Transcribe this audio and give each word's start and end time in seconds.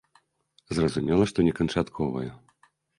Зразумела, 0.77 1.23
што 1.35 1.39
не 1.51 1.57
канчатковае. 1.63 2.29